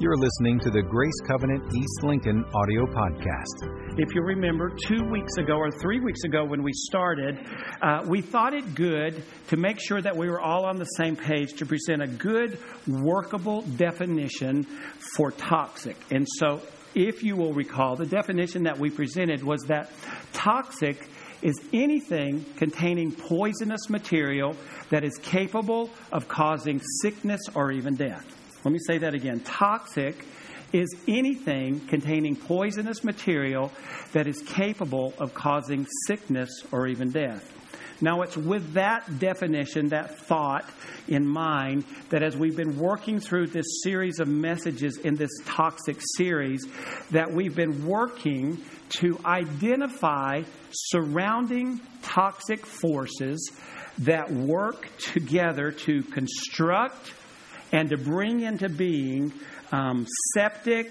[0.00, 3.98] You're listening to the Grace Covenant East Lincoln audio podcast.
[3.98, 7.36] If you remember, two weeks ago or three weeks ago when we started,
[7.82, 11.16] uh, we thought it good to make sure that we were all on the same
[11.16, 14.62] page to present a good, workable definition
[15.16, 15.96] for toxic.
[16.12, 16.62] And so,
[16.94, 19.90] if you will recall, the definition that we presented was that
[20.32, 21.08] toxic
[21.42, 24.54] is anything containing poisonous material
[24.90, 28.37] that is capable of causing sickness or even death.
[28.64, 29.40] Let me say that again.
[29.40, 30.24] Toxic
[30.72, 33.72] is anything containing poisonous material
[34.12, 37.54] that is capable of causing sickness or even death.
[38.00, 40.68] Now, it's with that definition, that thought
[41.08, 45.98] in mind, that as we've been working through this series of messages in this toxic
[46.16, 46.64] series,
[47.10, 48.62] that we've been working
[49.00, 53.52] to identify surrounding toxic forces
[53.98, 57.12] that work together to construct
[57.72, 59.32] and to bring into being
[59.72, 60.90] um, septic,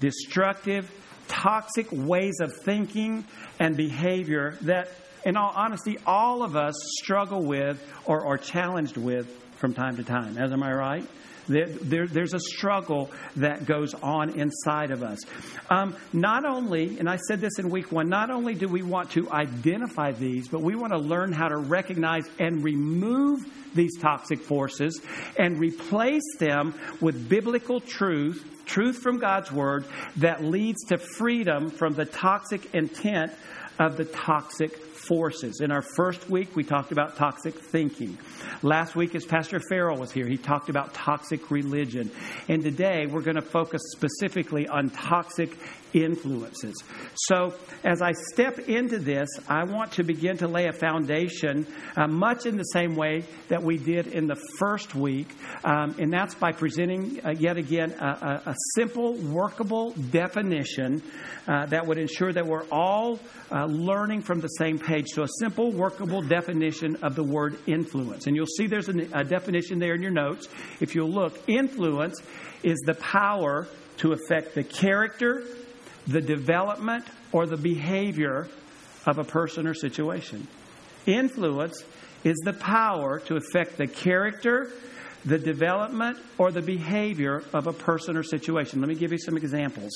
[0.00, 0.90] destructive,
[1.28, 3.24] toxic ways of thinking
[3.58, 4.88] and behavior that,
[5.24, 10.04] in all honesty, all of us struggle with or are challenged with from time to
[10.04, 10.36] time.
[10.36, 11.08] As am I right?
[11.48, 15.20] There, there, there's a struggle that goes on inside of us.
[15.70, 19.10] Um, not only, and I said this in week one, not only do we want
[19.12, 23.40] to identify these, but we want to learn how to recognize and remove
[23.74, 25.00] these toxic forces
[25.38, 29.84] and replace them with biblical truth, truth from God's Word
[30.16, 33.32] that leads to freedom from the toxic intent
[33.78, 35.60] of the toxic forces.
[35.60, 38.18] In our first week, we talked about toxic thinking.
[38.62, 42.10] Last week, as Pastor Farrell was here, he talked about toxic religion.
[42.48, 45.56] And today, we're going to focus specifically on toxic
[45.94, 46.74] influences.
[47.14, 52.08] So, as I step into this, I want to begin to lay a foundation, uh,
[52.08, 55.28] much in the same way that we did in the first week,
[55.64, 61.02] um, and that's by presenting uh, yet again a, a, a, simple, workable definition
[61.46, 63.20] uh, that would ensure that we're all
[63.52, 65.06] uh, learning from the same page.
[65.14, 68.26] So, a simple, workable definition of the word influence.
[68.26, 70.48] And you'll see there's a, a definition there in your notes.
[70.80, 72.20] If you'll look, influence
[72.64, 73.68] is the power
[73.98, 75.44] to affect the character,
[76.06, 78.48] the development or the behavior
[79.06, 80.46] of a person or situation.
[81.06, 81.84] Influence
[82.24, 84.70] is the power to affect the character,
[85.24, 88.80] the development, or the behavior of a person or situation.
[88.80, 89.92] Let me give you some examples.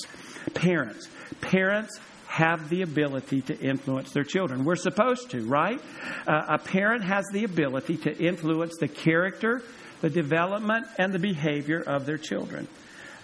[0.53, 1.07] Parents.
[1.41, 4.63] Parents have the ability to influence their children.
[4.63, 5.81] We're supposed to, right?
[6.27, 9.63] Uh, a parent has the ability to influence the character,
[10.01, 12.67] the development, and the behavior of their children.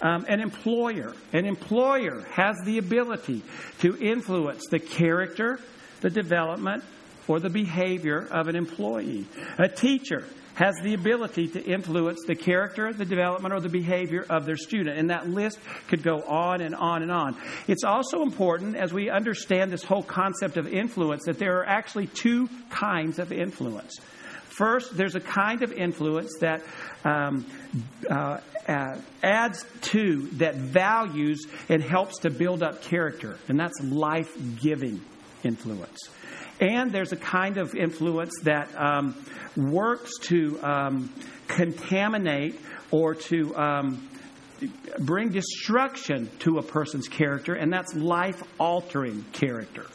[0.01, 1.13] Um, an employer.
[1.31, 3.43] An employer has the ability
[3.79, 5.59] to influence the character,
[6.01, 6.83] the development,
[7.27, 9.25] or the behavior of an employee.
[9.57, 10.25] A teacher
[10.55, 14.97] has the ability to influence the character, the development, or the behavior of their student.
[14.97, 17.35] And that list could go on and on and on.
[17.67, 22.07] It's also important as we understand this whole concept of influence that there are actually
[22.07, 23.99] two kinds of influence.
[24.45, 26.61] First, there's a kind of influence that
[27.03, 27.45] um,
[28.09, 34.31] uh, uh, adds to, that values and helps to build up character, and that's life
[34.61, 35.01] giving
[35.43, 36.09] influence.
[36.59, 39.15] And there's a kind of influence that um,
[39.55, 41.13] works to um,
[41.47, 42.59] contaminate
[42.91, 44.09] or to um,
[44.99, 49.85] bring destruction to a person's character, and that's life altering character.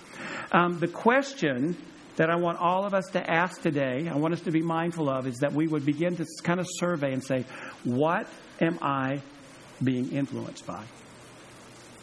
[0.53, 1.77] Um, the question
[2.17, 5.09] that I want all of us to ask today, I want us to be mindful
[5.09, 7.47] of, is that we would begin to kind of survey and say,
[7.85, 8.27] what
[8.61, 9.21] am I
[9.83, 10.85] being influenced by?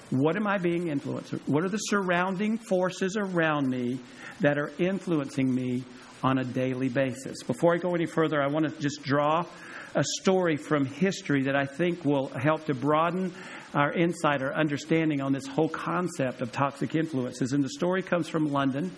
[0.09, 1.31] What am I being influenced?
[1.47, 3.99] What are the surrounding forces around me
[4.39, 5.83] that are influencing me
[6.27, 7.41] on a daily basis?
[7.43, 9.45] Before I go any further, I want to just draw
[9.95, 13.33] a story from history that I think will help to broaden
[13.73, 17.53] our insight, our understanding on this whole concept of toxic influences.
[17.53, 18.91] And the story comes from London,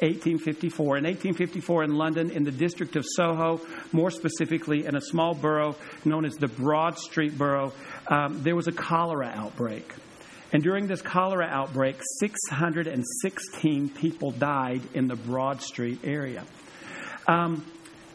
[0.00, 0.98] 1854.
[0.98, 3.60] In 1854, in London, in the district of Soho,
[3.92, 7.72] more specifically in a small borough known as the Broad Street Borough,
[8.06, 9.92] um, there was a cholera outbreak.
[10.52, 16.44] And during this cholera outbreak, 616 people died in the Broad Street area.
[17.26, 17.64] Um,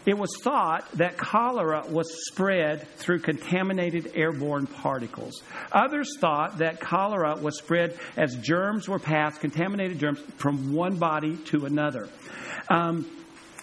[0.05, 5.43] it was thought that cholera was spread through contaminated airborne particles.
[5.71, 11.37] Others thought that cholera was spread as germs were passed, contaminated germs, from one body
[11.45, 12.09] to another.
[12.67, 13.05] Um,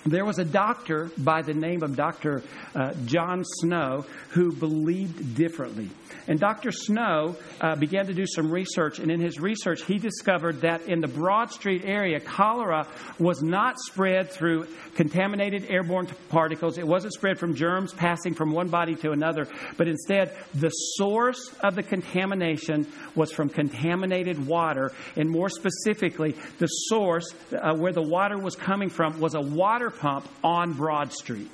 [0.06, 2.43] there was a doctor by the name of Dr.
[2.75, 5.91] Uh, John Snow who believed differently.
[6.27, 6.73] And Dr.
[6.73, 11.00] Snow uh, began to do some research, and in his research, he discovered that in
[11.00, 12.87] the Broad Street area, cholera
[13.19, 16.77] was not spread through contaminated airborne particles.
[16.77, 19.47] It wasn't spread from germs passing from one body to another,
[19.79, 26.67] but instead, the source of the contamination was from contaminated water, and more specifically, the
[26.67, 31.50] source uh, where the water was coming from was a water pump on Broad Street.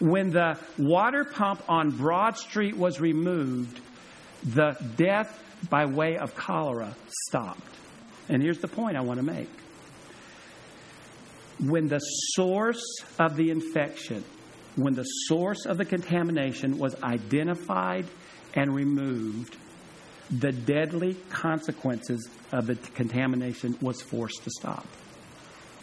[0.00, 3.80] When the water pump on Broad Street was removed,
[4.44, 5.40] the death
[5.70, 6.94] by way of cholera
[7.28, 7.62] stopped.
[8.28, 9.50] And here's the point I want to make.
[11.60, 12.84] When the source
[13.18, 14.24] of the infection,
[14.76, 18.06] when the source of the contamination was identified
[18.54, 19.56] and removed,
[20.30, 24.86] the deadly consequences of the contamination was forced to stop.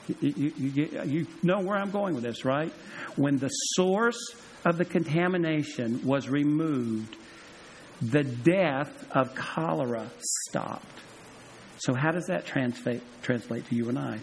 [0.07, 2.71] You, you, you, know where I'm going with this, right?
[3.15, 4.19] When the source
[4.65, 7.15] of the contamination was removed,
[8.01, 10.09] the death of cholera
[10.49, 10.85] stopped.
[11.77, 14.19] So, how does that translate, translate to you and I?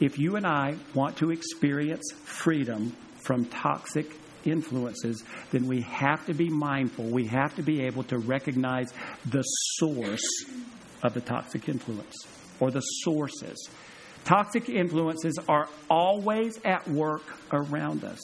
[0.00, 4.10] If you and I want to experience freedom from toxic
[4.44, 7.04] influences, then we have to be mindful.
[7.04, 8.92] We have to be able to recognize
[9.26, 10.44] the source
[11.02, 12.14] of the toxic influence
[12.58, 13.68] or the sources.
[14.24, 17.22] Toxic influences are always at work
[17.52, 18.20] around us.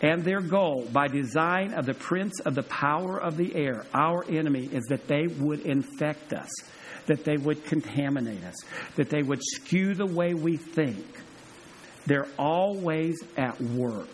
[0.00, 4.24] And their goal, by design of the prince of the power of the air, our
[4.28, 6.50] enemy, is that they would infect us,
[7.06, 8.56] that they would contaminate us,
[8.96, 11.06] that they would skew the way we think.
[12.06, 14.08] They're always at work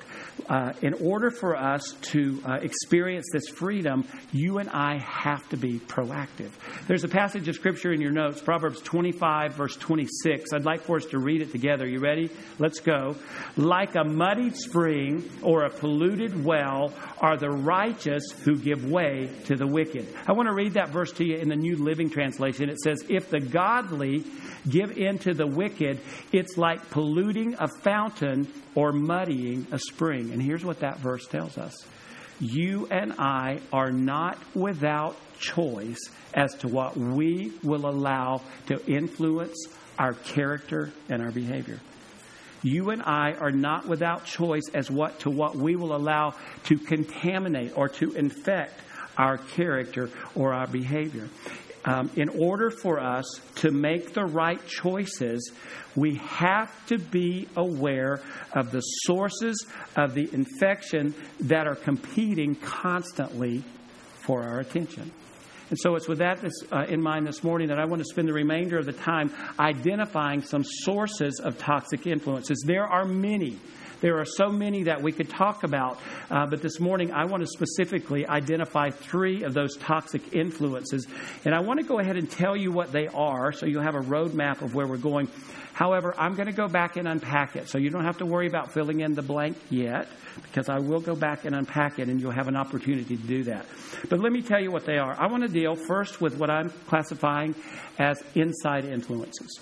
[0.49, 5.57] uh, in order for us to uh, experience this freedom, you and I have to
[5.57, 6.51] be proactive.
[6.87, 10.53] There's a passage of scripture in your notes, Proverbs 25, verse 26.
[10.53, 11.87] I'd like for us to read it together.
[11.87, 12.31] You ready?
[12.59, 13.17] Let's go.
[13.57, 19.57] Like a muddied spring or a polluted well are the righteous who give way to
[19.57, 20.07] the wicked.
[20.27, 22.71] I want to read that verse to you in the New Living Translation.
[22.71, 24.25] It says, If the godly
[24.69, 26.01] give in to the wicked,
[26.33, 30.30] it's like polluting a fountain or muddying a spring.
[30.33, 31.87] And here's what that verse tells us
[32.39, 39.67] You and I are not without choice as to what we will allow to influence
[39.99, 41.81] our character and our behavior.
[42.63, 46.35] You and I are not without choice as what to what we will allow
[46.65, 48.79] to contaminate or to infect
[49.17, 51.29] our character or our behavior
[51.85, 55.53] um, in order for us to make the right choices,
[55.97, 58.21] we have to be aware
[58.53, 59.67] of the sources
[59.97, 63.65] of the infection that are competing constantly
[64.27, 65.11] for our attention.
[65.71, 68.05] And so it's with that this, uh, in mind this morning that I want to
[68.05, 72.63] spend the remainder of the time identifying some sources of toxic influences.
[72.67, 73.57] There are many.
[74.01, 75.99] There are so many that we could talk about,
[76.31, 81.07] uh, but this morning I want to specifically identify three of those toxic influences.
[81.45, 83.95] And I want to go ahead and tell you what they are so you'll have
[83.95, 85.29] a roadmap of where we're going.
[85.73, 87.69] However, I'm going to go back and unpack it.
[87.69, 90.09] So you don't have to worry about filling in the blank yet,
[90.43, 93.45] because I will go back and unpack it, and you'll have an opportunity to do
[93.45, 93.67] that.
[94.09, 95.15] But let me tell you what they are.
[95.19, 97.55] I want to deal first with what I'm classifying
[97.99, 99.61] as inside influences.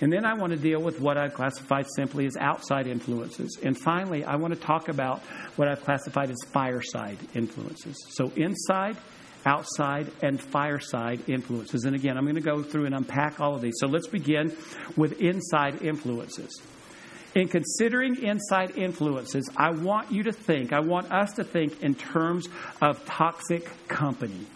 [0.00, 3.58] And then I want to deal with what I've classified simply as outside influences.
[3.62, 5.20] And finally, I want to talk about
[5.56, 7.96] what I've classified as fireside influences.
[8.10, 8.96] So, inside,
[9.46, 11.84] outside, and fireside influences.
[11.84, 13.74] And again, I'm going to go through and unpack all of these.
[13.78, 14.56] So, let's begin
[14.96, 16.60] with inside influences.
[17.34, 21.94] In considering inside influences, I want you to think, I want us to think in
[21.94, 22.48] terms
[22.80, 24.46] of toxic company.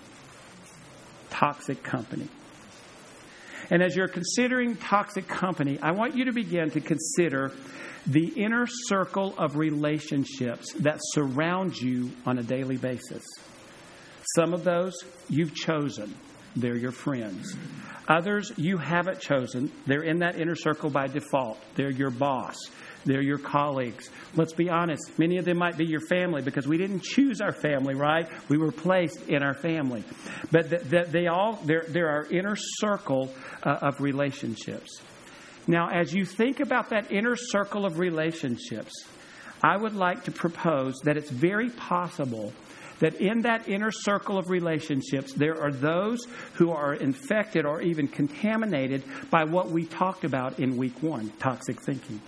[1.31, 2.29] Toxic company.
[3.71, 7.53] And as you're considering toxic company, I want you to begin to consider
[8.07, 13.25] the inner circle of relationships that surround you on a daily basis.
[14.35, 14.95] Some of those
[15.29, 16.15] you've chosen,
[16.57, 17.55] they're your friends.
[18.09, 22.57] Others you haven't chosen, they're in that inner circle by default, they're your boss.
[23.05, 24.11] They're your colleagues.
[24.35, 27.53] Let's be honest, many of them might be your family because we didn't choose our
[27.53, 28.29] family, right?
[28.49, 30.05] We were placed in our family.
[30.51, 35.01] But th- th- they all, they're, they're our inner circle uh, of relationships.
[35.67, 38.93] Now, as you think about that inner circle of relationships,
[39.63, 42.53] I would like to propose that it's very possible
[43.01, 48.09] that in that inner circle of relationships, there are those who are infected or even
[48.09, 52.21] contaminated by what we talked about in week one toxic thinking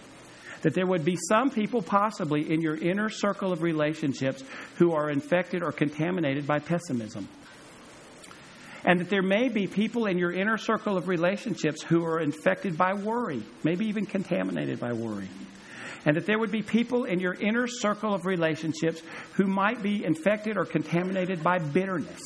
[0.63, 4.45] that there would be some people possibly in your inner circle of relationships
[4.77, 7.29] who are infected or contaminated by pessimism.
[8.85, 12.79] And that there may be people in your inner circle of relationships who are infected
[12.79, 15.29] by worry, maybe even contaminated by worry.
[16.05, 19.03] And that there would be people in your inner circle of relationships
[19.35, 22.21] who might be infected or contaminated by bitterness.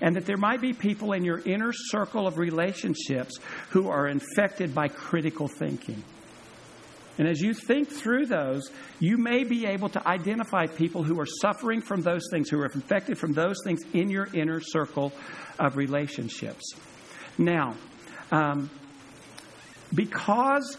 [0.00, 3.38] And that there might be people in your inner circle of relationships
[3.70, 6.04] who are infected by critical thinking.
[7.18, 8.70] And as you think through those,
[9.00, 12.66] you may be able to identify people who are suffering from those things, who are
[12.66, 15.12] infected from those things in your inner circle
[15.58, 16.74] of relationships.
[17.36, 17.74] Now,
[18.30, 18.70] um,
[19.92, 20.76] because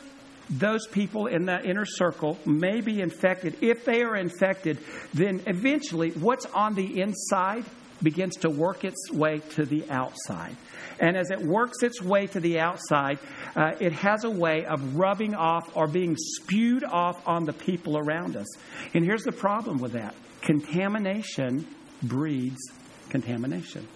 [0.50, 4.80] those people in that inner circle may be infected, if they are infected,
[5.14, 7.66] then eventually what's on the inside
[8.02, 10.56] begins to work its way to the outside.
[11.00, 13.20] And as it works its way to the outside,
[13.56, 17.98] uh, it has a way of rubbing off or being spewed off on the people
[17.98, 18.48] around us.
[18.94, 21.68] And here's the problem with that contamination
[22.02, 22.60] breeds
[23.10, 23.88] contamination.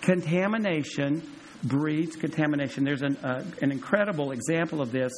[0.00, 1.22] Contamination
[1.64, 2.84] breeds contamination.
[2.84, 5.12] There's an, uh, an incredible example of this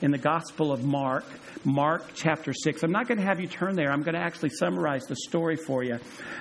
[0.00, 1.24] in the Gospel of Mark,
[1.64, 2.82] Mark chapter 6.
[2.82, 3.90] I'm not going to have you turn there.
[3.90, 5.98] I'm going to actually summarize the story for you.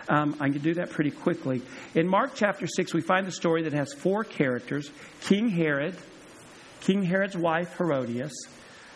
[0.10, 1.62] Um, I can do that pretty quickly.
[1.94, 4.92] In Mark chapter 6, we find a story that has four characters
[5.22, 5.96] King Herod,
[6.82, 8.34] King Herod's wife, Herodias,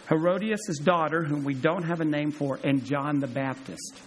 [0.09, 3.99] Herodias' daughter, whom we don't have a name for, and John the Baptist.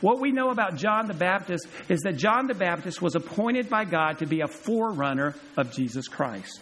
[0.00, 3.84] What we know about John the Baptist is that John the Baptist was appointed by
[3.84, 6.60] God to be a forerunner of Jesus Christ.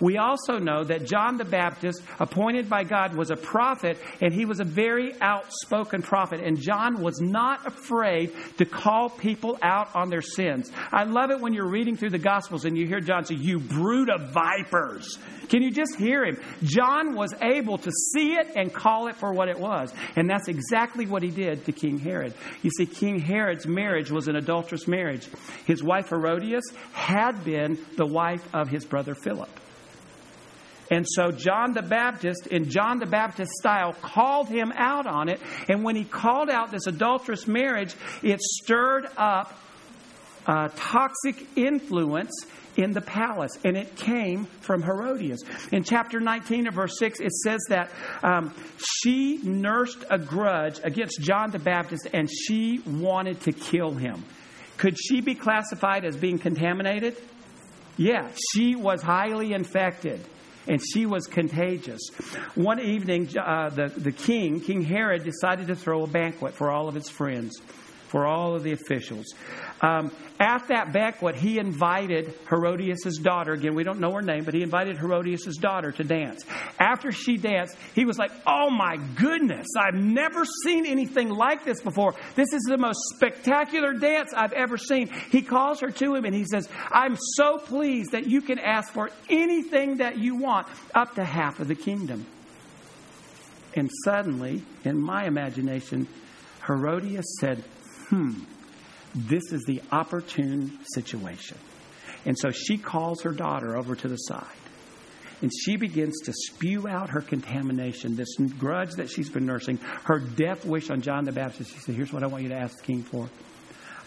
[0.00, 4.46] We also know that John the Baptist, appointed by God, was a prophet, and he
[4.46, 6.40] was a very outspoken prophet.
[6.40, 10.70] And John was not afraid to call people out on their sins.
[10.92, 13.58] I love it when you're reading through the Gospels and you hear John say, You
[13.58, 15.18] brood of vipers.
[15.48, 16.38] Can you just hear him?
[16.62, 19.92] John was able to see it and call it for what it was.
[20.16, 22.34] And that's exactly what he did to King Herod.
[22.62, 25.28] You see, King Herod's marriage was an adulterous marriage.
[25.66, 29.50] His wife Herodias had been the wife of his brother Philip.
[30.90, 35.40] And so John the Baptist, in John the Baptist style, called him out on it.
[35.68, 39.56] And when he called out this adulterous marriage, it stirred up
[40.46, 42.44] a toxic influence
[42.76, 45.40] in the palace, and it came from Herodias.
[45.70, 47.90] In chapter 19 of verse 6, it says that
[48.22, 54.24] um, she nursed a grudge against John the Baptist and she wanted to kill him.
[54.76, 57.16] Could she be classified as being contaminated?
[57.96, 60.20] Yeah, she was highly infected
[60.66, 62.00] and she was contagious.
[62.54, 66.88] One evening, uh, the, the king, King Herod, decided to throw a banquet for all
[66.88, 67.60] of his friends,
[68.10, 69.26] for all of the officials.
[69.80, 73.52] Um, at that banquet, he invited Herodias' daughter.
[73.52, 76.44] Again, we don't know her name, but he invited Herodias' daughter to dance.
[76.78, 81.80] After she danced, he was like, Oh my goodness, I've never seen anything like this
[81.80, 82.14] before.
[82.34, 85.08] This is the most spectacular dance I've ever seen.
[85.30, 88.92] He calls her to him and he says, I'm so pleased that you can ask
[88.92, 92.26] for anything that you want, up to half of the kingdom.
[93.74, 96.08] And suddenly, in my imagination,
[96.66, 97.62] Herodias said,
[98.10, 98.42] Hmm
[99.14, 101.58] this is the opportune situation.
[102.26, 104.46] And so she calls her daughter over to the side.
[105.42, 110.18] And she begins to spew out her contamination, this grudge that she's been nursing, her
[110.18, 111.72] death wish on John the Baptist.
[111.72, 113.28] She said, Here's what I want you to ask the king for.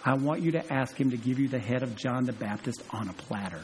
[0.06, 2.84] I want you to ask him to give you the head of John the Baptist
[2.92, 3.62] on a platter.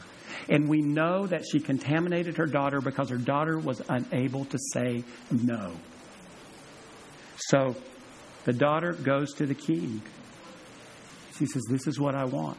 [0.48, 5.04] And we know that she contaminated her daughter because her daughter was unable to say
[5.30, 5.72] no.
[7.36, 7.76] So
[8.46, 10.02] the daughter goes to the king
[11.40, 12.58] he says, This is what I want.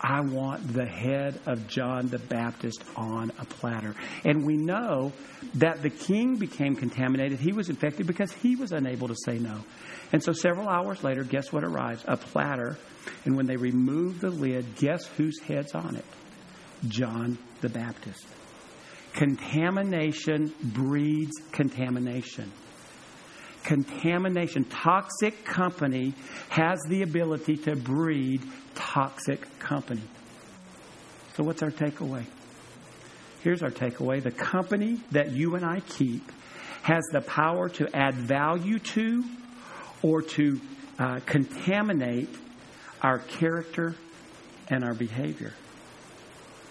[0.00, 3.94] I want the head of John the Baptist on a platter.
[4.24, 5.12] And we know
[5.54, 7.38] that the king became contaminated.
[7.38, 9.62] He was infected because he was unable to say no.
[10.12, 12.04] And so several hours later, guess what arrives?
[12.06, 12.78] A platter.
[13.24, 16.04] And when they remove the lid, guess whose head's on it?
[16.88, 18.26] John the Baptist.
[19.12, 22.50] Contamination breeds contamination
[23.64, 24.64] contamination.
[24.64, 26.14] Toxic company
[26.48, 28.42] has the ability to breed
[28.74, 30.02] toxic company.
[31.34, 32.24] So, what's our takeaway?
[33.42, 36.30] Here's our takeaway the company that you and I keep
[36.82, 39.24] has the power to add value to
[40.02, 40.60] or to
[40.98, 42.28] uh, contaminate
[43.02, 43.94] our character
[44.68, 45.52] and our behavior.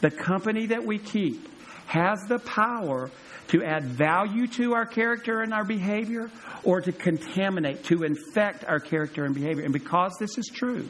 [0.01, 1.47] The company that we keep
[1.89, 3.09] has the power
[3.47, 6.29] to add value to our character and our behavior
[6.63, 9.63] or to contaminate, to infect our character and behavior.
[9.63, 10.87] And because this is true,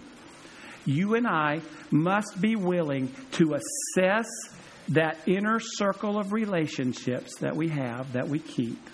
[0.86, 4.28] you and I must be willing to assess
[4.90, 8.90] that inner circle of relationships that we have, that we keep.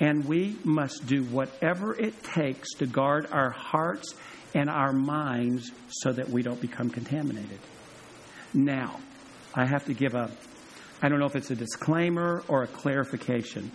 [0.00, 4.14] And we must do whatever it takes to guard our hearts
[4.54, 7.58] and our minds so that we don't become contaminated.
[8.54, 8.98] Now,
[9.54, 10.30] I have to give a,
[11.02, 13.70] I don't know if it's a disclaimer or a clarification.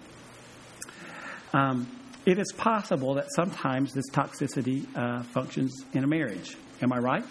[1.53, 1.87] Um,
[2.25, 6.55] it is possible that sometimes this toxicity uh, functions in a marriage.
[6.81, 7.23] Am I right?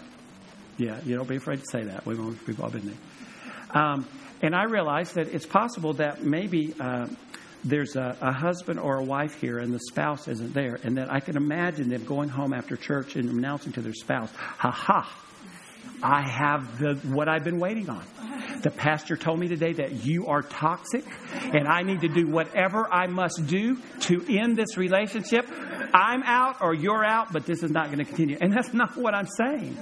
[0.77, 2.05] Yeah, you don't be afraid to say that.
[2.05, 3.81] We've, we've all been there.
[3.81, 4.07] Um,
[4.41, 7.07] and I realize that it's possible that maybe uh,
[7.63, 11.11] there's a, a, husband or a wife here and the spouse isn't there, and that
[11.11, 15.23] I can imagine them going home after church and announcing to their spouse, "Ha ha!
[16.01, 18.03] I have the what I've been waiting on."
[18.63, 21.03] The pastor told me today that you are toxic
[21.53, 25.45] and I need to do whatever I must do to end this relationship.
[25.93, 28.37] I'm out or you're out, but this is not going to continue.
[28.39, 29.77] And that's not what I'm saying.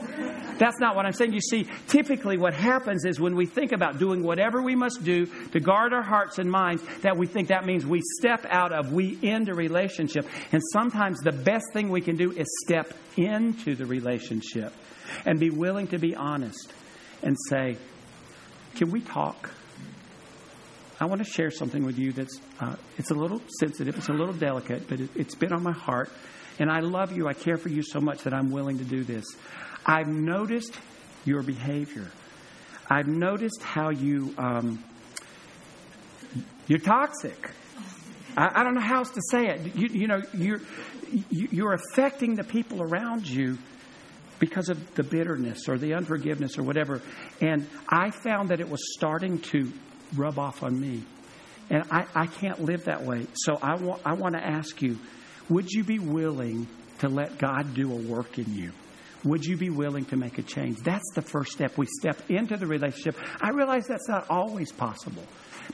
[0.57, 1.33] That's not what I'm saying.
[1.33, 5.27] You see, typically what happens is when we think about doing whatever we must do
[5.27, 8.91] to guard our hearts and minds, that we think that means we step out of,
[8.91, 10.27] we end a relationship.
[10.51, 14.73] And sometimes the best thing we can do is step into the relationship
[15.25, 16.73] and be willing to be honest
[17.23, 17.77] and say,
[18.75, 19.51] can we talk?
[20.99, 24.13] I want to share something with you that's uh, it's a little sensitive, it's a
[24.13, 26.11] little delicate, but it, it's been on my heart,
[26.59, 27.27] and I love you.
[27.27, 29.25] I care for you so much that I'm willing to do this.
[29.83, 30.75] I've noticed
[31.25, 32.11] your behavior.
[32.87, 34.83] I've noticed how you um,
[36.67, 37.49] you're toxic.
[38.37, 39.75] I, I, don't know how else to say it.
[39.75, 40.61] You, you know, you're
[41.29, 43.57] you're affecting the people around you
[44.41, 46.99] because of the bitterness or the unforgiveness or whatever.
[47.39, 49.71] And I found that it was starting to
[50.17, 51.03] rub off on me.
[51.69, 53.27] And I, I can't live that way.
[53.35, 54.97] So I, wa- I want to ask you
[55.47, 56.67] would you be willing
[56.99, 58.71] to let God do a work in you?
[59.23, 60.79] Would you be willing to make a change?
[60.79, 61.77] That's the first step.
[61.77, 63.15] We step into the relationship.
[63.39, 65.23] I realize that's not always possible.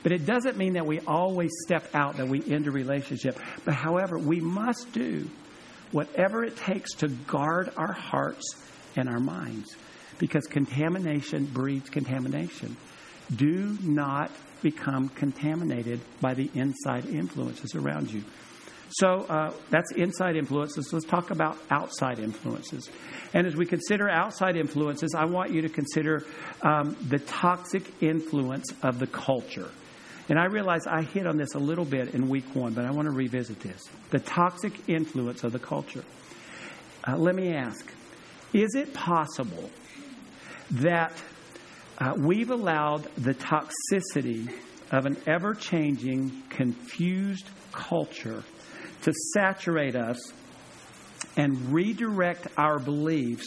[0.02, 3.38] But it doesn't mean that we always step out, that we end a relationship.
[3.64, 5.30] But however, we must do
[5.92, 8.54] whatever it takes to guard our hearts
[8.96, 9.76] and our minds
[10.18, 12.76] because contamination breeds contamination.
[13.34, 14.30] Do not
[14.62, 18.24] become contaminated by the inside influences around you.
[18.90, 20.92] So uh, that's inside influences.
[20.92, 22.88] Let's talk about outside influences.
[23.34, 26.24] And as we consider outside influences, I want you to consider
[26.62, 29.70] um, the toxic influence of the culture.
[30.28, 32.90] And I realize I hit on this a little bit in week one, but I
[32.90, 33.82] want to revisit this.
[34.10, 36.04] The toxic influence of the culture.
[37.06, 37.92] Uh, let me ask
[38.52, 39.70] is it possible
[40.70, 41.12] that
[41.98, 44.50] uh, we've allowed the toxicity
[44.90, 48.42] of an ever changing, confused culture
[49.02, 50.32] to saturate us
[51.36, 53.46] and redirect our beliefs?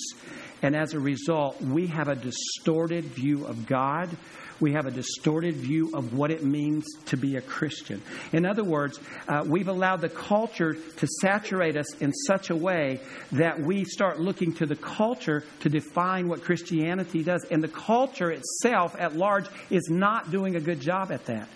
[0.62, 4.15] And as a result, we have a distorted view of God
[4.62, 8.02] we have a distorted view of what it means to be a Christian.
[8.32, 13.00] In other words, uh, we've allowed the culture to saturate us in such a way
[13.32, 17.45] that we start looking to the culture to define what Christianity does.
[17.50, 21.47] And the culture itself, at large, is not doing a good job at that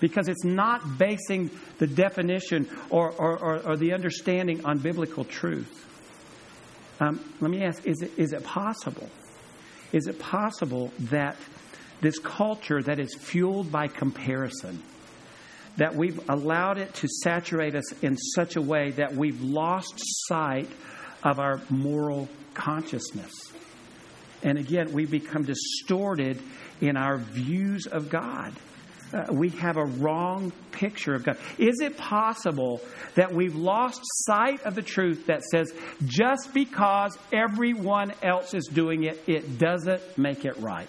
[0.00, 5.84] because it's not basing the definition or, or, or, or the understanding on biblical truth.
[7.00, 9.08] Um, let me ask is it, is it possible?
[9.92, 11.36] Is it possible that
[12.00, 14.82] this culture that is fueled by comparison,
[15.76, 19.94] that we've allowed it to saturate us in such a way that we've lost
[20.28, 20.68] sight
[21.22, 23.32] of our moral consciousness.
[24.42, 26.40] And again, we become distorted
[26.80, 28.52] in our views of God.
[29.12, 31.38] Uh, we have a wrong picture of God.
[31.58, 32.80] Is it possible
[33.14, 35.72] that we've lost sight of the truth that says
[36.04, 40.88] just because everyone else is doing it, it doesn't make it right?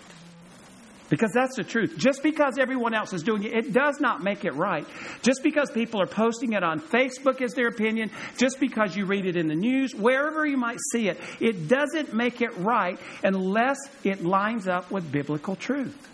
[1.10, 1.98] Because that's the truth.
[1.98, 4.86] Just because everyone else is doing it, it does not make it right.
[5.22, 9.26] Just because people are posting it on Facebook as their opinion, just because you read
[9.26, 13.78] it in the news, wherever you might see it, it doesn't make it right unless
[14.04, 16.10] it lines up with biblical truth.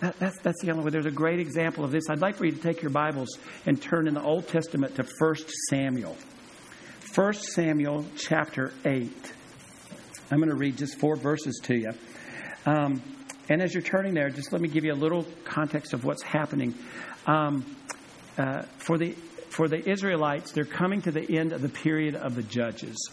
[0.00, 0.90] That, that's, that's the only way.
[0.90, 2.08] There's a great example of this.
[2.10, 5.06] I'd like for you to take your Bibles and turn in the Old Testament to
[5.18, 5.34] 1
[5.70, 6.16] Samuel.
[7.14, 9.32] 1 Samuel chapter 8.
[10.30, 11.92] I'm going to read just four verses to you.
[12.66, 13.02] Um,
[13.48, 16.22] and as you're turning there, just let me give you a little context of what's
[16.22, 16.74] happening.
[17.26, 17.76] Um,
[18.38, 19.12] uh, for the
[19.50, 23.10] for the Israelites, they're coming to the end of the period of the judges.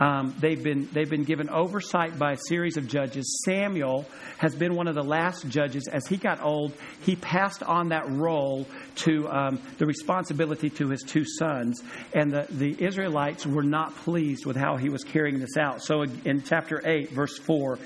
[0.00, 3.42] Um, they've been they've been given oversight by a series of judges.
[3.44, 4.06] Samuel
[4.38, 5.86] has been one of the last judges.
[5.86, 11.02] As he got old, he passed on that role to um, the responsibility to his
[11.02, 11.82] two sons,
[12.14, 15.82] and the, the Israelites were not pleased with how he was carrying this out.
[15.82, 17.78] So in chapter eight, verse four,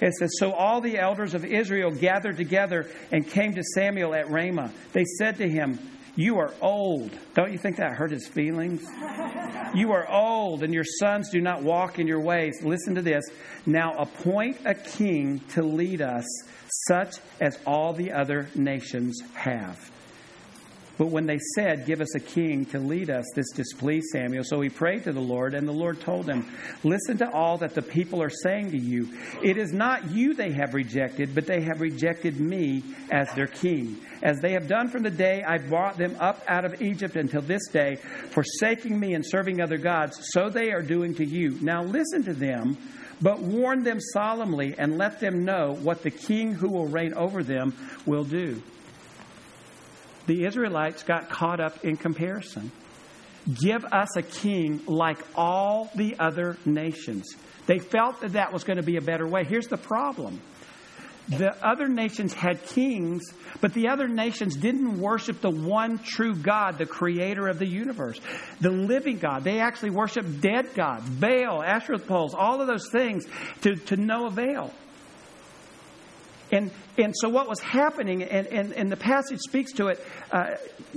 [0.00, 4.30] it says, "So all the elders of Israel gathered together and came to Samuel at
[4.30, 4.70] Ramah.
[4.92, 5.78] They said to him."
[6.16, 7.10] You are old.
[7.34, 8.82] Don't you think that hurt his feelings?
[9.74, 12.60] You are old, and your sons do not walk in your ways.
[12.62, 13.24] Listen to this.
[13.66, 16.24] Now appoint a king to lead us,
[16.86, 19.90] such as all the other nations have.
[20.96, 24.44] But when they said, Give us a king to lead us, this displeased Samuel.
[24.44, 26.46] So he prayed to the Lord, and the Lord told him,
[26.84, 29.08] Listen to all that the people are saying to you.
[29.42, 33.98] It is not you they have rejected, but they have rejected me as their king.
[34.22, 37.42] As they have done from the day I brought them up out of Egypt until
[37.42, 37.96] this day,
[38.30, 41.58] forsaking me and serving other gods, so they are doing to you.
[41.60, 42.78] Now listen to them.
[43.20, 47.44] But warn them solemnly and let them know what the king who will reign over
[47.44, 47.72] them
[48.06, 48.60] will do
[50.26, 52.70] the Israelites got caught up in comparison.
[53.52, 57.34] Give us a king like all the other nations.
[57.66, 59.44] They felt that that was going to be a better way.
[59.44, 60.40] Here's the problem
[61.28, 63.32] the other nations had kings,
[63.62, 68.20] but the other nations didn't worship the one true God, the creator of the universe,
[68.60, 69.42] the living God.
[69.42, 73.24] They actually worshiped dead gods, Baal, Asherah poles, all of those things
[73.62, 74.70] to, to no avail.
[76.54, 80.50] And, and so, what was happening, and, and, and the passage speaks to it, uh,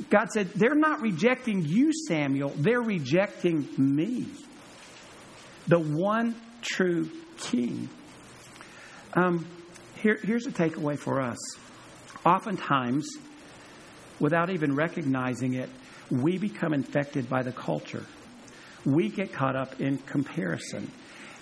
[0.07, 4.27] God said, They're not rejecting you, Samuel, they're rejecting me,
[5.67, 7.89] the one true king.
[9.13, 9.47] Um,
[9.95, 11.39] here, here's a takeaway for us.
[12.23, 13.09] Oftentimes,
[14.19, 15.71] without even recognizing it,
[16.11, 18.05] we become infected by the culture.
[18.85, 20.91] We get caught up in comparison.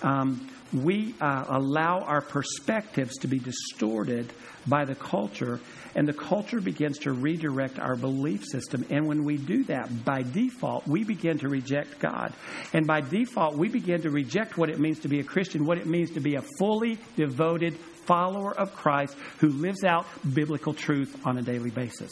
[0.01, 4.34] Um, we uh, allow our perspectives to be distorted
[4.67, 5.60] by the culture,
[5.95, 8.86] and the culture begins to redirect our belief system.
[8.89, 12.34] And when we do that, by default, we begin to reject God.
[12.73, 15.78] And by default, we begin to reject what it means to be a Christian, what
[15.78, 21.15] it means to be a fully devoted follower of Christ who lives out biblical truth
[21.25, 22.12] on a daily basis.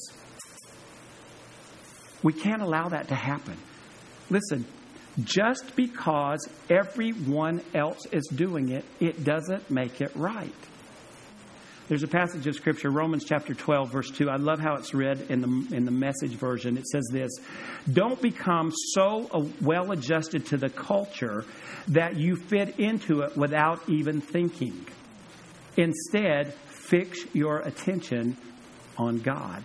[2.21, 3.57] We can't allow that to happen.
[4.29, 4.65] Listen,
[5.21, 10.53] just because everyone else is doing it, it doesn't make it right.
[11.89, 14.29] There's a passage of Scripture, Romans chapter 12, verse 2.
[14.29, 16.77] I love how it's read in the, in the message version.
[16.77, 17.31] It says this
[17.91, 21.45] Don't become so uh, well adjusted to the culture
[21.89, 24.85] that you fit into it without even thinking.
[25.75, 28.37] Instead, fix your attention
[28.97, 29.63] on God.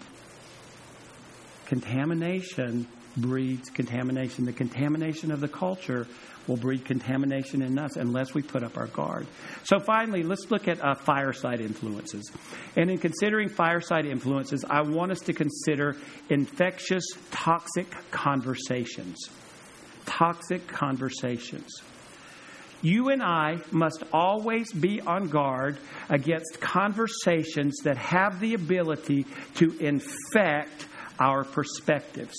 [1.67, 4.45] Contamination breeds contamination.
[4.45, 6.07] The contamination of the culture
[6.49, 9.27] will breed contamination in us unless we put up our guard.
[9.65, 12.33] So, finally, let's look at uh, fireside influences.
[12.77, 15.97] And in considering fireside influences, I want us to consider
[16.31, 19.19] infectious, toxic conversations.
[20.07, 21.83] Toxic conversations.
[22.81, 29.77] You and I must always be on guard against conversations that have the ability to
[29.79, 30.87] infect
[31.19, 32.37] our perspectives.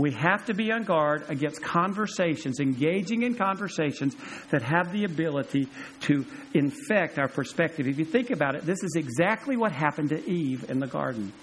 [0.00, 4.16] We have to be on guard against conversations, engaging in conversations
[4.50, 5.68] that have the ability
[6.02, 7.86] to infect our perspective.
[7.86, 11.34] If you think about it, this is exactly what happened to Eve in the garden.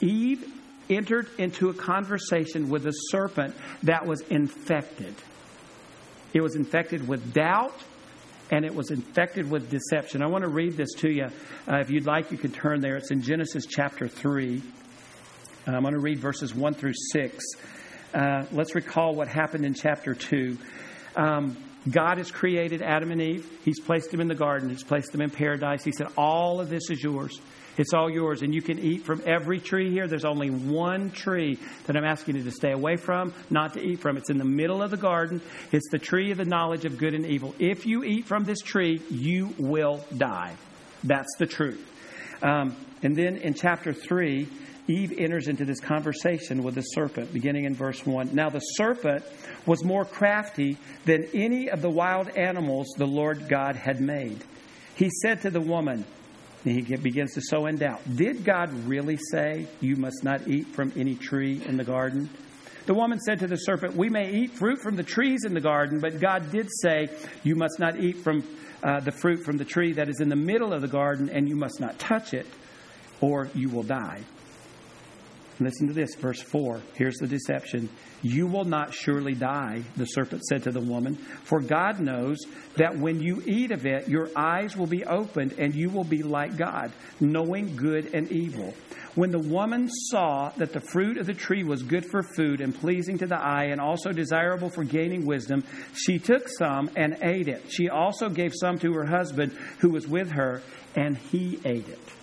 [0.00, 0.44] Eve
[0.88, 5.16] entered into a conversation with a serpent that was infected.
[6.32, 7.74] It was infected with doubt
[8.52, 10.22] and it was infected with deception.
[10.22, 11.24] I want to read this to you.
[11.68, 12.94] Uh, if you'd like, you can turn there.
[12.94, 14.62] It's in Genesis chapter 3.
[15.66, 17.44] I'm going to read verses 1 through 6.
[18.16, 20.56] Uh, let's recall what happened in chapter 2.
[21.16, 21.54] Um,
[21.90, 23.46] God has created Adam and Eve.
[23.62, 24.70] He's placed them in the garden.
[24.70, 25.84] He's placed them in paradise.
[25.84, 27.38] He said, All of this is yours.
[27.76, 28.40] It's all yours.
[28.40, 30.08] And you can eat from every tree here.
[30.08, 34.00] There's only one tree that I'm asking you to stay away from, not to eat
[34.00, 34.16] from.
[34.16, 35.42] It's in the middle of the garden.
[35.70, 37.54] It's the tree of the knowledge of good and evil.
[37.58, 40.54] If you eat from this tree, you will die.
[41.04, 41.86] That's the truth.
[42.42, 44.48] Um, and then in chapter 3,
[44.88, 48.30] Eve enters into this conversation with the serpent, beginning in verse 1.
[48.34, 49.24] Now, the serpent
[49.66, 54.44] was more crafty than any of the wild animals the Lord God had made.
[54.94, 56.04] He said to the woman,
[56.64, 60.68] and he begins to sow in doubt, Did God really say, You must not eat
[60.68, 62.28] from any tree in the garden?
[62.86, 65.60] The woman said to the serpent, We may eat fruit from the trees in the
[65.60, 67.08] garden, but God did say,
[67.42, 68.44] You must not eat from
[68.82, 71.48] uh, the fruit from the tree that is in the middle of the garden, and
[71.48, 72.46] you must not touch it,
[73.20, 74.22] or you will die.
[75.58, 76.82] Listen to this, verse 4.
[76.94, 77.88] Here's the deception.
[78.20, 82.38] You will not surely die, the serpent said to the woman, for God knows
[82.76, 86.22] that when you eat of it, your eyes will be opened and you will be
[86.22, 88.74] like God, knowing good and evil.
[89.14, 92.74] When the woman saw that the fruit of the tree was good for food and
[92.78, 95.64] pleasing to the eye and also desirable for gaining wisdom,
[95.94, 97.72] she took some and ate it.
[97.72, 100.60] She also gave some to her husband who was with her,
[100.94, 102.15] and he ate it.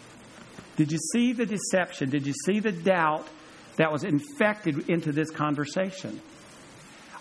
[0.76, 2.10] Did you see the deception?
[2.10, 3.28] Did you see the doubt
[3.78, 6.22] that was infected into this conversation?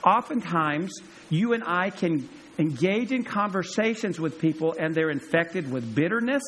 [0.05, 0.93] Oftentimes,
[1.31, 6.43] you and I can engage in conversations with people and they're infected with bitterness,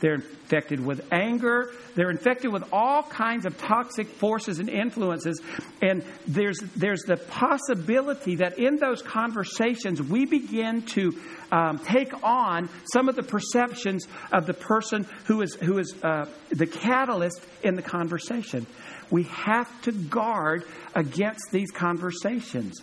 [0.00, 5.40] they're infected with anger, they're infected with all kinds of toxic forces and influences.
[5.82, 11.18] And there's, there's the possibility that in those conversations we begin to
[11.50, 16.26] um, take on some of the perceptions of the person who is, who is uh,
[16.50, 18.66] the catalyst in the conversation.
[19.10, 22.80] We have to guard against these conversations.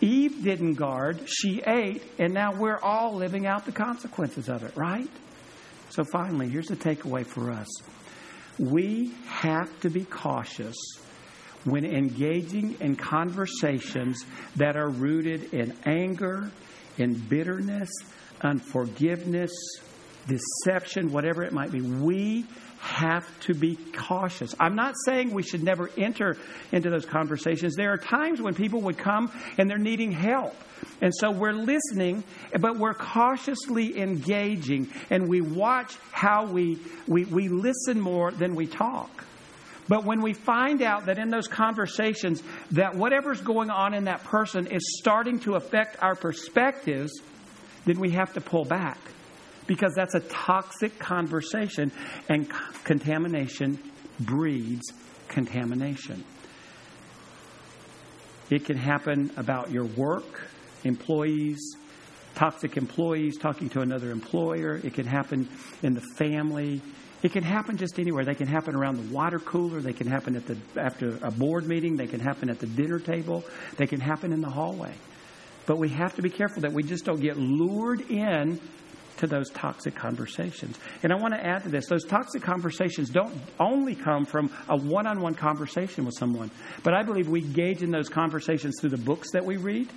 [0.00, 4.76] Eve didn't guard, she ate, and now we're all living out the consequences of it,
[4.76, 5.10] right?
[5.90, 7.66] So, finally, here's the takeaway for us
[8.58, 10.76] we have to be cautious
[11.64, 14.24] when engaging in conversations
[14.56, 16.50] that are rooted in anger,
[16.96, 17.90] in bitterness,
[18.42, 19.52] unforgiveness,
[20.26, 21.80] deception, whatever it might be.
[21.80, 22.46] We
[22.80, 24.54] have to be cautious.
[24.58, 26.36] I'm not saying we should never enter
[26.72, 27.74] into those conversations.
[27.74, 30.54] There are times when people would come and they're needing help.
[31.00, 32.22] And so we're listening,
[32.60, 38.66] but we're cautiously engaging and we watch how we, we, we listen more than we
[38.66, 39.24] talk.
[39.88, 44.22] But when we find out that in those conversations that whatever's going on in that
[44.24, 47.20] person is starting to affect our perspectives,
[47.86, 48.98] then we have to pull back
[49.68, 51.92] because that's a toxic conversation,
[52.28, 52.50] and
[52.82, 53.78] contamination
[54.18, 54.92] breeds
[55.28, 56.24] contamination.
[58.50, 60.48] It can happen about your work,
[60.82, 61.76] employees,
[62.34, 64.80] toxic employees talking to another employer.
[64.82, 65.48] It can happen
[65.82, 66.80] in the family.
[67.22, 68.24] It can happen just anywhere.
[68.24, 69.80] They can happen around the water cooler.
[69.80, 71.96] They can happen at the after a board meeting.
[71.96, 73.44] They can happen at the dinner table.
[73.76, 74.94] They can happen in the hallway.
[75.66, 78.60] But we have to be careful that we just don't get lured in
[79.18, 80.78] to those toxic conversations.
[81.02, 84.76] And I want to add to this those toxic conversations don't only come from a
[84.76, 86.50] one on one conversation with someone,
[86.82, 89.88] but I believe we engage in those conversations through the books that we read,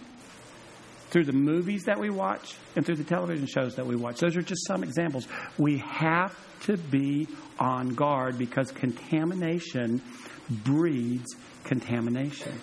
[1.09, 4.19] through the movies that we watch, and through the television shows that we watch.
[4.19, 5.27] Those are just some examples.
[5.57, 7.27] We have to be
[7.59, 10.01] on guard because contamination
[10.49, 12.59] breeds contamination.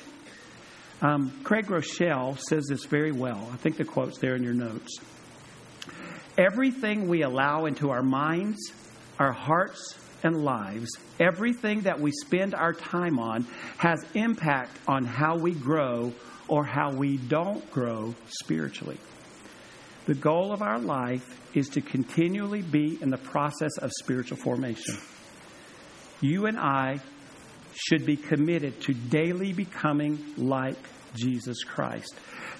[1.00, 3.48] Um, Craig Groeschel says this very well.
[3.52, 4.98] I think the quote's there in your notes.
[6.38, 8.72] Everything we allow into our minds,
[9.18, 10.88] our hearts, and lives,
[11.20, 13.46] everything that we spend our time on,
[13.77, 16.12] has impact on how we grow
[16.46, 18.98] or how we don't grow spiritually.
[20.07, 24.96] The goal of our life is to continually be in the process of spiritual formation.
[26.20, 27.01] You and I
[27.74, 30.79] should be committed to daily becoming like
[31.14, 32.14] Jesus Christ.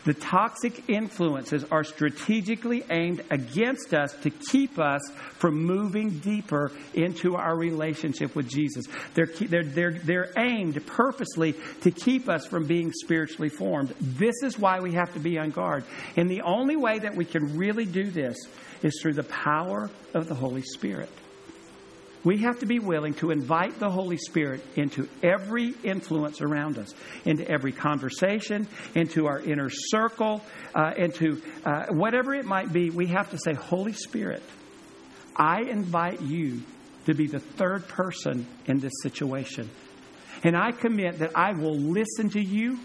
[0.09, 5.03] The toxic influences are strategically aimed against us to keep us
[5.35, 8.87] from moving deeper into our relationship with Jesus.
[9.13, 13.91] They're, they're, they're, they're aimed purposely to keep us from being spiritually formed.
[14.01, 15.85] This is why we have to be on guard.
[16.17, 18.39] And the only way that we can really do this
[18.83, 21.11] is through the power of the Holy Spirit.
[22.25, 26.93] We have to be willing to invite the Holy Spirit into every influence around us,
[27.25, 30.43] into every conversation, into our inner circle,
[30.75, 32.91] uh, into uh, whatever it might be.
[32.91, 34.43] We have to say, Holy Spirit,
[35.37, 36.63] I invite you
[37.07, 39.71] to be the third person in this situation.
[40.43, 42.79] And I commit that I will listen to you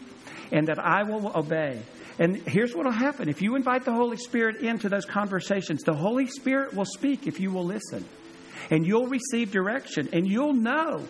[0.52, 1.82] and that I will obey.
[2.19, 5.96] And here's what will happen if you invite the Holy Spirit into those conversations, the
[5.96, 8.06] Holy Spirit will speak if you will listen
[8.69, 11.08] and you'll receive direction and you'll know.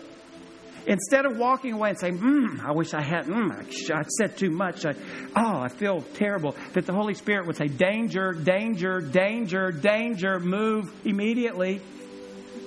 [0.86, 4.36] Instead of walking away and saying, mm, I wish I had, mm, I, I said
[4.36, 4.84] too much.
[4.84, 4.92] I,
[5.34, 6.54] oh, I feel terrible.
[6.74, 11.80] That the Holy Spirit would say, danger, danger, danger, danger, move immediately.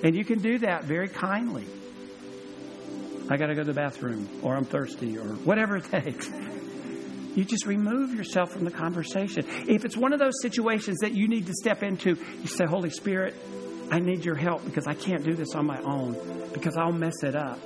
[0.02, 1.66] And you can do that very kindly.
[3.30, 6.28] I got to go to the bathroom, or I'm thirsty, or whatever it takes.
[7.36, 9.44] You just remove yourself from the conversation.
[9.68, 12.90] If it's one of those situations that you need to step into, you say, Holy
[12.90, 13.34] Spirit,
[13.90, 16.16] I need your help because I can't do this on my own
[16.52, 17.58] because I'll mess it up.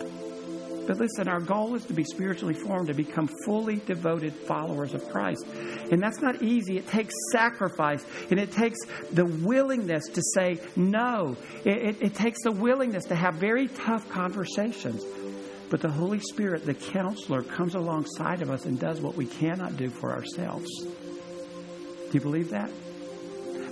[0.87, 5.08] But listen, our goal is to be spiritually formed, to become fully devoted followers of
[5.08, 5.46] Christ.
[5.92, 6.76] And that's not easy.
[6.76, 8.78] It takes sacrifice and it takes
[9.12, 11.37] the willingness to say no.
[11.64, 15.04] It, it, it takes the willingness to have very tough conversations.
[15.70, 19.76] But the Holy Spirit, the counselor, comes alongside of us and does what we cannot
[19.76, 20.68] do for ourselves.
[20.82, 22.70] Do you believe that?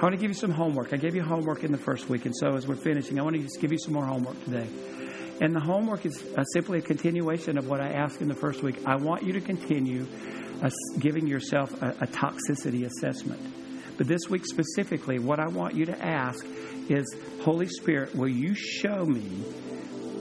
[0.01, 0.95] I want to give you some homework.
[0.95, 3.37] I gave you homework in the first week, and so as we're finishing, I want
[3.37, 4.67] to just give you some more homework today.
[5.43, 8.63] And the homework is uh, simply a continuation of what I asked in the first
[8.63, 8.77] week.
[8.87, 10.07] I want you to continue
[10.63, 13.43] uh, giving yourself a, a toxicity assessment.
[13.99, 16.47] But this week specifically, what I want you to ask
[16.89, 17.05] is
[17.43, 19.45] Holy Spirit, will you show me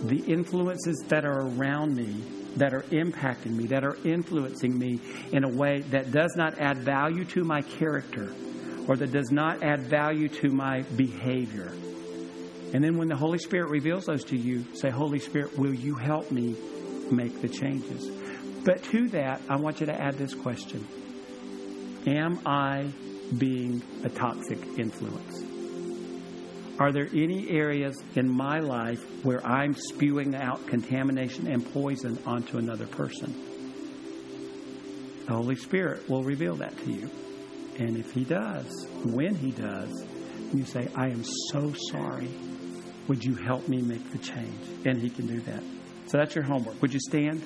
[0.04, 2.22] the influences that are around me
[2.58, 5.00] that are impacting me, that are influencing me
[5.32, 8.34] in a way that does not add value to my character
[8.90, 11.72] or that does not add value to my behavior.
[12.74, 15.94] And then when the Holy Spirit reveals those to you, say, Holy Spirit, will you
[15.94, 16.56] help me
[17.12, 18.10] make the changes?
[18.66, 20.88] But to that, I want you to add this question
[22.08, 22.90] Am I
[23.38, 25.44] being a toxic influence?
[26.80, 32.58] Are there any areas in my life where I'm spewing out contamination and poison onto
[32.58, 33.36] another person?
[35.28, 37.12] The Holy Spirit will reveal that to you.
[37.80, 40.06] And if He does, when He does,
[40.54, 42.30] you say, I am so sorry.
[43.08, 44.86] Would you help me make the change?
[44.86, 45.64] And He can do that.
[46.08, 46.82] So that's your homework.
[46.82, 47.42] Would you stand?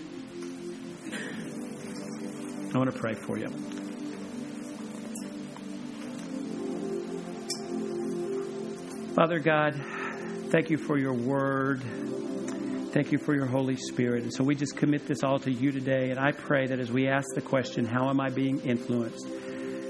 [2.73, 3.49] I want to pray for you.
[9.13, 9.79] Father God,
[10.49, 11.83] thank you for your word.
[12.93, 14.23] Thank you for your Holy Spirit.
[14.23, 16.09] And so we just commit this all to you today.
[16.09, 19.27] And I pray that as we ask the question, How am I being influenced?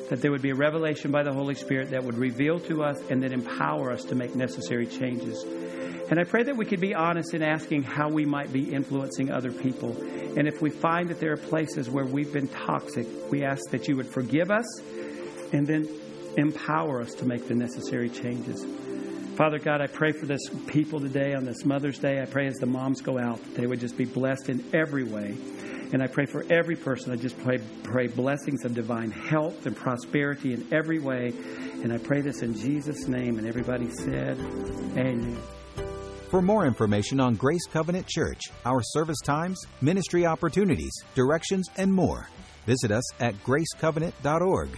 [0.10, 3.00] That there would be a revelation by the Holy Spirit that would reveal to us
[3.10, 5.44] and then empower us to make necessary changes.
[6.10, 9.32] And I pray that we could be honest in asking how we might be influencing
[9.32, 9.96] other people.
[10.38, 13.88] And if we find that there are places where we've been toxic, we ask that
[13.88, 14.66] you would forgive us
[15.54, 15.88] and then
[16.38, 18.66] empower us to make the necessary changes.
[19.36, 22.22] Father God, I pray for this people today on this Mother's Day.
[22.22, 25.36] I pray as the moms go out, they would just be blessed in every way.
[25.93, 27.13] And I pray for every person.
[27.13, 31.34] I just pray, pray blessings of divine health and prosperity in every way.
[31.84, 33.38] And I pray this in Jesus' name.
[33.38, 34.39] And everybody said,
[34.97, 35.38] Amen.
[36.29, 42.27] For more information on Grace Covenant Church, our service times, ministry opportunities, directions, and more,
[42.65, 44.69] visit us at gracecovenant.org.